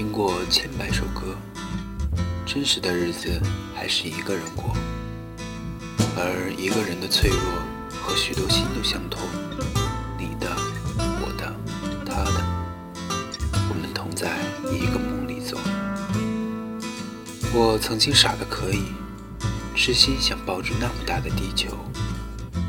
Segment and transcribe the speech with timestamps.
[0.00, 1.36] 听过千百首歌，
[2.46, 3.38] 真实的日子
[3.76, 4.74] 还是一个人过，
[6.16, 7.38] 而一个人的脆弱
[8.02, 9.20] 和许多心都相通，
[10.16, 10.48] 你的、
[10.96, 11.54] 我的、
[12.06, 12.42] 他的，
[13.68, 14.38] 我们同在
[14.72, 15.58] 一个梦里走。
[17.52, 18.84] 我曾经傻的可以，
[19.76, 21.76] 痴心想抱住那么大的地球，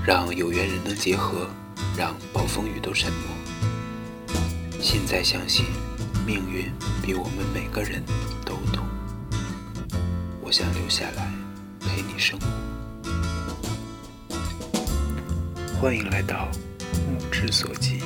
[0.06, 1.48] 让有缘人能结合，
[1.98, 4.36] 让暴风雨都沉默。
[4.82, 5.64] 现在相信。
[6.32, 6.72] 命运
[7.02, 8.02] 比我们每个人
[8.46, 8.86] 都懂，
[10.40, 11.30] 我想留下来
[11.82, 12.48] 陪你生活。
[15.78, 16.48] 欢迎来到
[17.10, 18.02] 目之所及。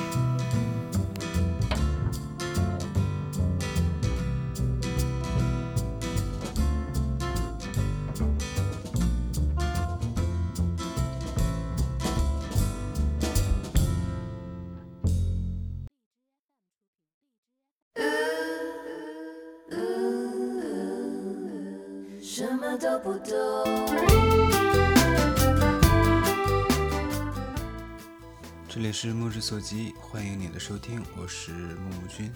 [29.46, 32.32] 里是目之所及，欢迎你的收听，我是木木君。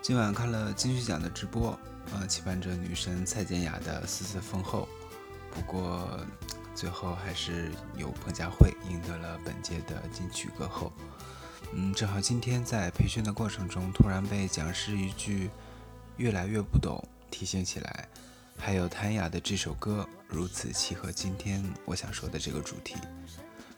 [0.00, 1.76] 今晚看了金曲奖的直播，
[2.12, 4.88] 呃，期盼着女神蔡健雅的四次封后。
[5.50, 6.20] 不过
[6.72, 10.92] 最后还是由彭佳慧赢得了本届的金曲歌后。
[11.72, 15.50] 嗯，正好今天在培训的过程中，突然被讲师一句
[16.16, 18.08] “越来越不懂”提醒起来。
[18.56, 22.94] 还有谭雅的这首歌如此契合今天我想说的这个主题。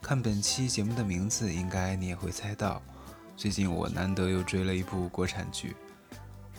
[0.06, 2.80] 看本期节目的名字，应该你也会猜到，
[3.36, 5.74] 最近我难得又追了一部国产剧，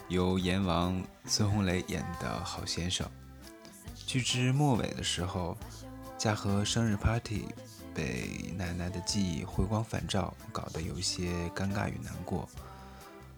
[0.10, 3.08] 由阎王孙红雷演的《好先生》。
[4.06, 5.58] 剧之末尾的时候，
[6.18, 7.46] 嘉禾生日 party
[7.96, 12.50] 被奶奶的记忆回光返照，搞得有些尴尬与难过。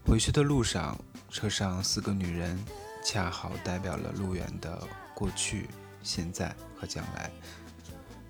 [0.07, 2.57] 回去的路上，车上四个女人。
[3.05, 5.69] 恰好代表了路远的过去、
[6.01, 7.31] 现在和将来。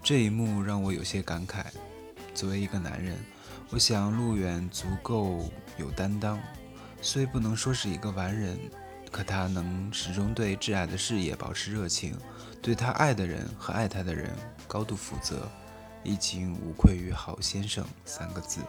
[0.01, 1.65] 这一幕让我有些感慨。
[2.33, 3.17] 作为一个男人，
[3.69, 6.39] 我想路远足够有担当，
[7.01, 8.57] 虽不能说是一个完人，
[9.11, 12.15] 可他能始终对挚爱的事业保持热情，
[12.61, 14.31] 对他爱的人和爱他的人
[14.67, 15.49] 高度负责，
[16.03, 18.61] 已经无愧于“好先生”三个字。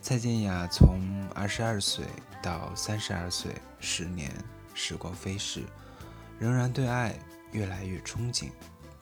[0.00, 0.98] 蔡健雅从
[1.34, 2.04] 二十二岁
[2.42, 4.32] 到三十二岁，十年。
[4.74, 5.64] 时光飞逝，
[6.38, 7.14] 仍然对爱
[7.50, 8.48] 越来越憧憬，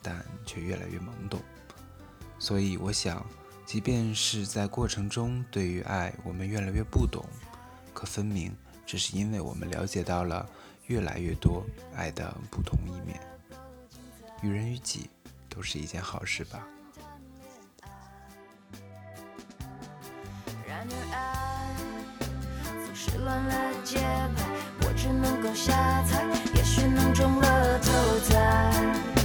[0.01, 1.39] 但却越来越懵懂。
[2.39, 3.25] 所以，我想，
[3.65, 7.25] 即便是在过程中，对于爱我们越来越不懂，
[7.93, 10.47] 可分明只是因为我们了解到了
[10.87, 13.19] 越来越多爱的不同一面。
[14.41, 15.09] 于人于己，
[15.49, 16.67] 都是一件好事吧。
[20.67, 21.75] 然而爱
[22.85, 23.99] 总是乱了节
[24.35, 24.51] 拍。
[25.01, 26.23] 只能够下菜，
[26.53, 29.20] 也许能中了头彩，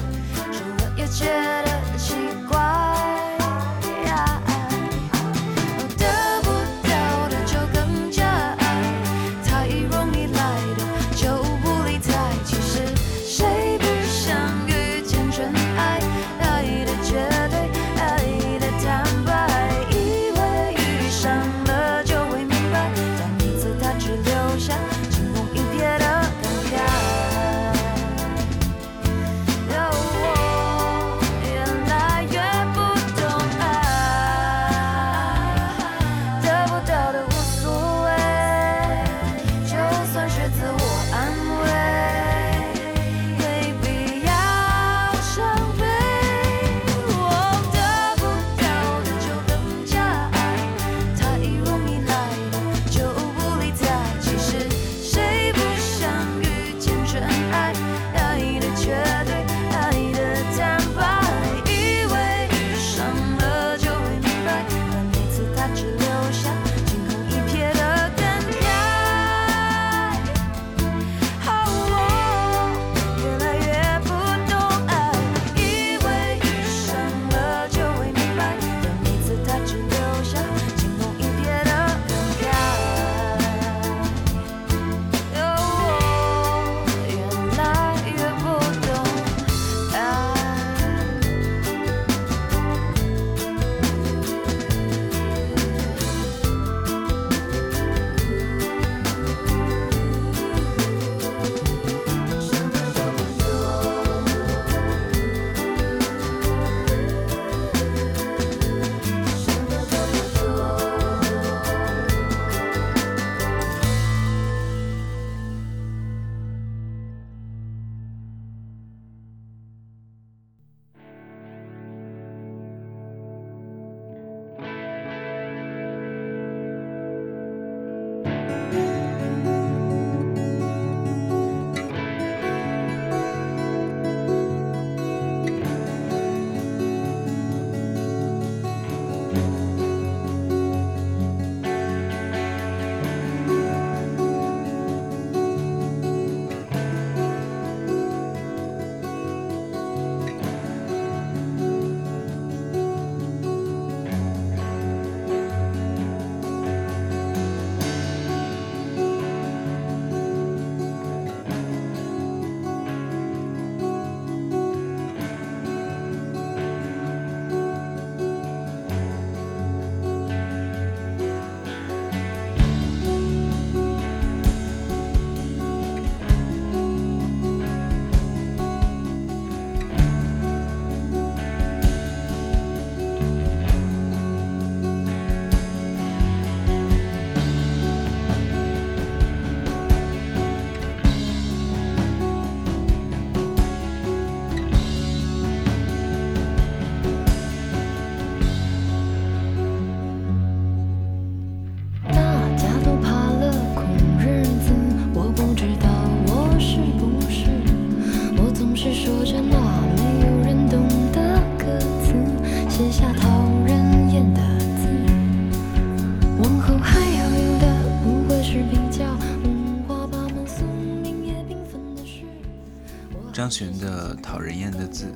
[223.47, 225.15] 张悬的《讨人厌的字》，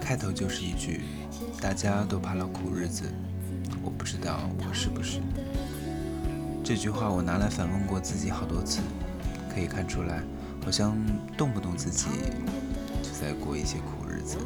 [0.00, 1.02] 开头就是一句
[1.60, 3.12] ：“大家都怕了苦日子，
[3.82, 5.20] 我不知道我是不是。”
[6.64, 8.80] 这句话我拿来反问过自己好多次，
[9.54, 10.22] 可以看出来，
[10.64, 10.96] 好像
[11.36, 12.06] 动不动自己
[13.02, 14.38] 就在过一些苦日子。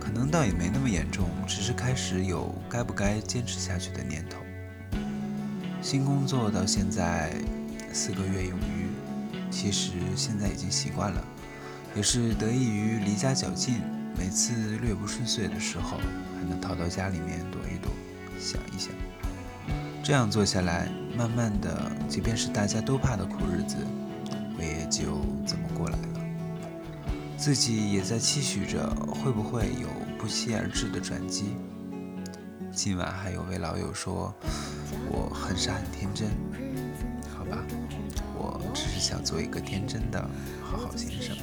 [0.00, 4.38] 可能倒也没那么严重，只是开始有该不该坚持下去的念头。
[5.80, 7.32] 新工作到现在
[7.92, 8.88] 四个月有余，
[9.48, 11.24] 其实现在已经习惯了。
[11.94, 13.80] 也是得益于离家较近，
[14.18, 15.98] 每次略不顺遂的时候，
[16.36, 17.90] 还能逃到家里面躲一躲，
[18.38, 18.92] 想一想。
[20.02, 23.76] 这样做下来，慢慢的，即便是大家都怕的苦日子，
[24.58, 26.08] 我也就这么过来了。
[27.36, 28.90] 自己也在期许着，
[29.22, 29.88] 会不会有
[30.18, 31.54] 不期而至的转机。
[32.72, 34.34] 今晚还有位老友说，
[35.08, 36.28] 我很傻很天真。
[37.36, 37.58] 好吧，
[38.34, 40.20] 我只是想做一个天真的
[40.62, 41.36] 好好先生。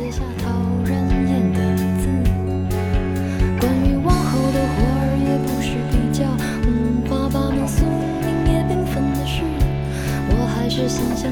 [0.00, 0.48] 写下讨
[0.86, 0.96] 人
[1.28, 2.08] 厌的字。
[3.60, 6.24] 关于往后的活儿也不是比较
[6.64, 9.42] 五花八门宿命也缤纷的事。
[10.30, 11.30] 我还是想象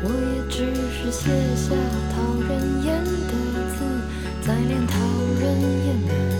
[0.00, 1.74] 我也只是写下
[2.14, 3.32] 讨人厌的
[3.74, 3.78] 字
[4.40, 4.94] 再练讨
[5.40, 6.37] 人厌的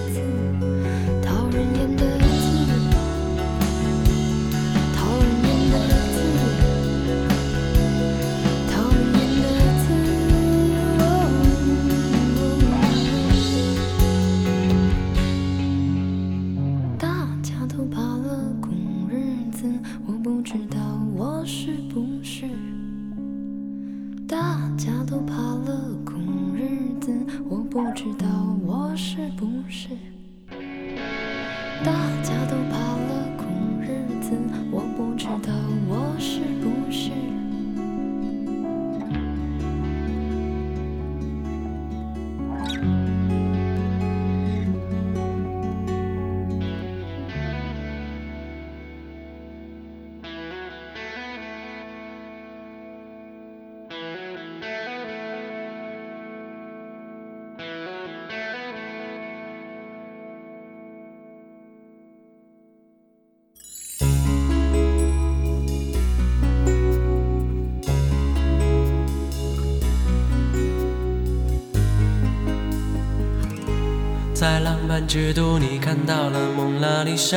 [74.48, 77.36] 在浪漫之都，你看到了蒙娜丽莎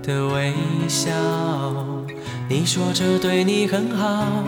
[0.00, 0.54] 的微
[0.88, 1.10] 笑。
[2.48, 4.44] 你说这对你很好。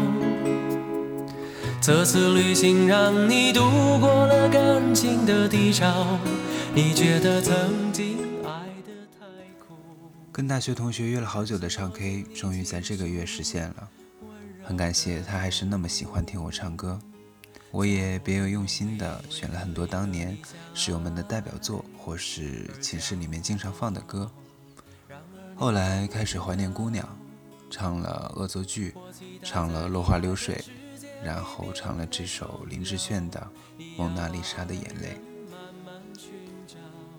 [1.83, 3.62] 这次旅行让你度
[3.99, 6.07] 过了感情的低潮。
[6.73, 9.26] 你觉得曾经爱的太
[9.59, 9.75] 苦。
[10.31, 13.88] 跟大学同学约了好久的唱 K，终于在这个月实现了。
[14.62, 16.97] 很感谢他还是那么喜欢听我唱歌。
[17.71, 20.37] 我也别有用心的选了很多当年
[20.73, 24.31] 室友们的代表作，或是寝室里面经常放的歌。
[25.55, 27.07] 后来开始怀念姑娘，
[27.71, 28.91] 唱了《恶作剧》，
[29.43, 30.55] 唱了《落花流水》，
[31.25, 33.47] 然后唱了这首林志炫的
[33.99, 35.21] 《蒙娜丽莎的眼泪》。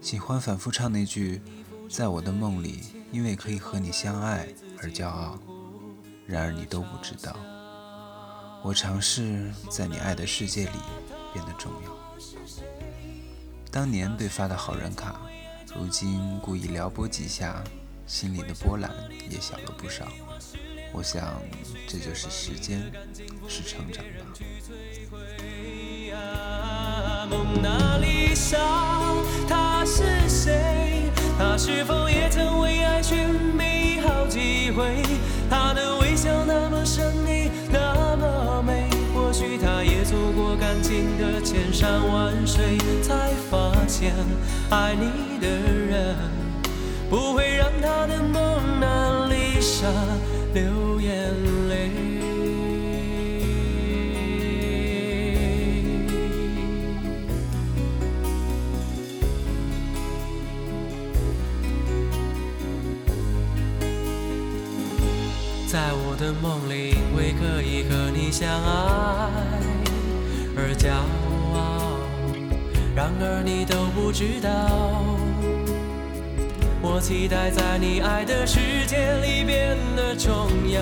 [0.01, 1.41] 喜欢反复唱那句
[1.89, 4.47] “在我的梦里，因为可以和你相爱
[4.81, 5.37] 而骄傲”，
[6.25, 7.35] 然而你都不知道。
[8.63, 10.79] 我尝试在你爱的世界里
[11.33, 11.97] 变得重要。
[13.71, 15.21] 当年被发的好人卡，
[15.75, 17.63] 如今故意撩拨几下，
[18.05, 18.91] 心里的波澜
[19.29, 20.07] 也小了不少。
[20.91, 21.41] 我想，
[21.87, 22.91] 这就是时间，
[23.47, 24.25] 是成长吧。
[27.29, 28.57] 蒙娜丽莎，
[41.79, 44.11] 山万水，才发现
[44.71, 46.15] 爱你的人
[47.07, 49.85] 不会让他的蒙娜丽莎
[50.55, 51.31] 流眼
[51.69, 51.91] 泪。
[65.67, 69.29] 在我的梦里，因为可以和你相爱
[70.57, 71.26] 而骄傲。
[72.97, 74.49] 然而你都不知道，
[76.81, 80.81] 我期待在你爱的世界里变得重要。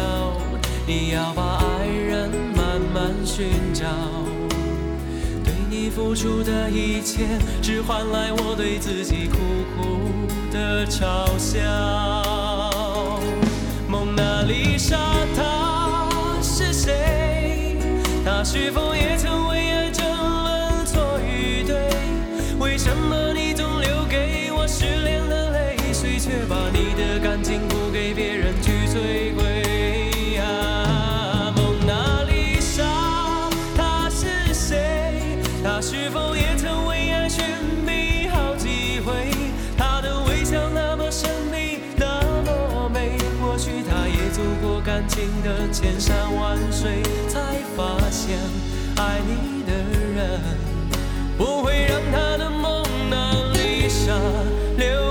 [0.88, 3.84] 你要把爱人慢慢寻找，
[5.44, 7.26] 对你付出的一切，
[7.62, 9.36] 只换来我对自己苦
[9.76, 10.00] 苦
[10.54, 11.60] 的嘲笑。
[13.90, 14.98] 蒙娜丽莎，
[15.36, 16.08] 她
[16.42, 17.76] 是谁？
[18.24, 19.45] 她是否也曾
[26.26, 30.40] 却把你的感情付给别人去摧毁？
[30.40, 32.84] 啊，蒙娜丽莎，
[33.78, 35.38] 她是谁？
[35.64, 37.46] 她是否也曾为爱寻
[37.86, 39.30] 觅好几回？
[39.78, 41.82] 她的微笑那么神秘。
[41.96, 43.20] 那么美。
[43.40, 47.40] 或许她也走过感情的千山万水，才
[47.78, 48.36] 发现
[48.98, 49.74] 爱你的
[50.16, 50.42] 人
[51.38, 54.12] 不会让他的蒙娜丽莎
[54.76, 55.05] 流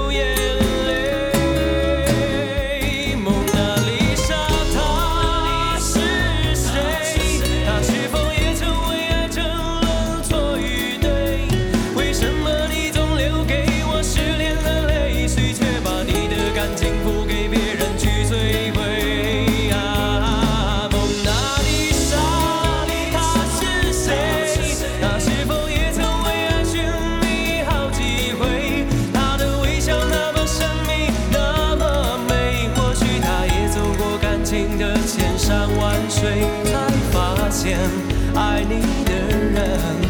[38.34, 39.14] 爱你的
[39.50, 40.03] 人。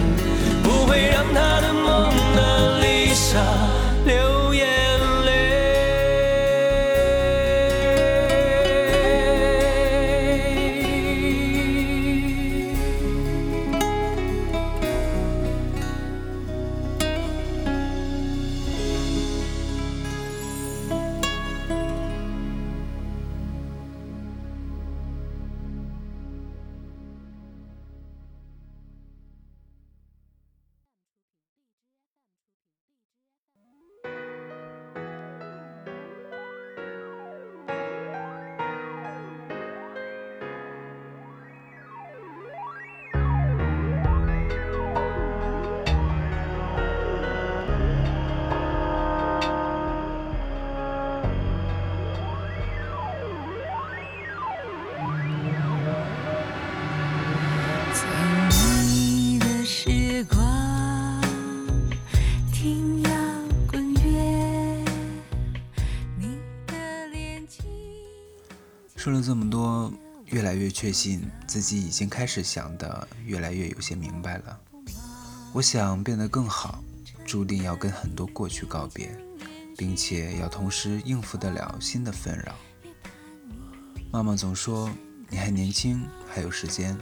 [69.05, 69.93] 说了这么多，
[70.31, 74.59] 越来越确信自己已经开始想的越来越有些明白了。
[75.53, 76.83] 我想变得更好，
[77.27, 79.15] 注定要跟很多过去告别，
[79.77, 82.55] 并且要同时应付得了新的纷扰。
[84.11, 84.91] 妈妈总说
[85.29, 86.97] 你还年轻，还有时间。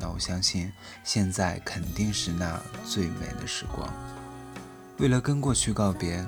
[0.00, 0.72] 那我相信
[1.04, 3.88] 现在肯定是那最美的时光。
[4.98, 6.26] 为了跟过去告别，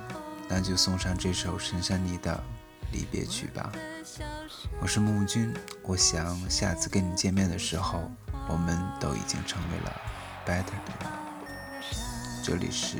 [0.49, 2.41] 那就送上这首陈珊妮的
[2.93, 3.73] 离别曲吧。
[4.81, 5.53] 我是木木君，
[5.83, 8.11] 我想下次跟你见面的时候，
[8.49, 9.93] 我们都已经成为了
[10.47, 10.63] better。
[12.43, 12.99] 这里是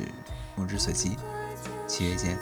[0.55, 1.15] 目之所及，
[1.87, 2.37] 七月见。